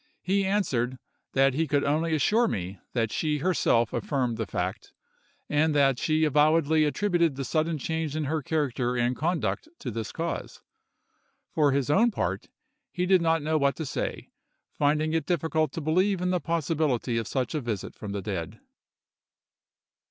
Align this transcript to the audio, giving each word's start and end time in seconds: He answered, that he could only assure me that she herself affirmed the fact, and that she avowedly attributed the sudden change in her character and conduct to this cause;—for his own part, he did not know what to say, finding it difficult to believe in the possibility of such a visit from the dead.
He 0.23 0.43
answered, 0.47 0.97
that 1.33 1.53
he 1.53 1.67
could 1.67 1.83
only 1.83 2.15
assure 2.15 2.47
me 2.47 2.79
that 2.93 3.11
she 3.11 3.37
herself 3.37 3.93
affirmed 3.93 4.35
the 4.35 4.47
fact, 4.47 4.93
and 5.47 5.75
that 5.75 5.99
she 5.99 6.23
avowedly 6.23 6.85
attributed 6.85 7.35
the 7.35 7.45
sudden 7.45 7.77
change 7.77 8.15
in 8.15 8.23
her 8.23 8.41
character 8.41 8.95
and 8.97 9.15
conduct 9.15 9.69
to 9.77 9.91
this 9.91 10.11
cause;—for 10.11 11.71
his 11.71 11.91
own 11.91 12.09
part, 12.09 12.47
he 12.91 13.05
did 13.05 13.21
not 13.21 13.43
know 13.43 13.59
what 13.59 13.75
to 13.75 13.85
say, 13.85 14.31
finding 14.73 15.13
it 15.13 15.27
difficult 15.27 15.71
to 15.73 15.81
believe 15.81 16.19
in 16.19 16.31
the 16.31 16.39
possibility 16.41 17.19
of 17.19 17.27
such 17.27 17.53
a 17.53 17.61
visit 17.61 17.93
from 17.93 18.11
the 18.11 18.23
dead. 18.23 18.59